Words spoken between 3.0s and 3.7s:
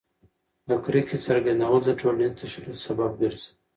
ګرځي.